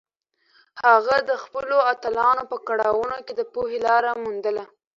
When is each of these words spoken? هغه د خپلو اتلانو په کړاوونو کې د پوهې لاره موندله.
هغه 0.83 1.15
د 1.29 1.31
خپلو 1.43 1.77
اتلانو 1.91 2.43
په 2.51 2.57
کړاوونو 2.67 3.17
کې 3.25 3.33
د 3.35 3.41
پوهې 3.53 3.79
لاره 3.87 4.11
موندله. 4.21 4.63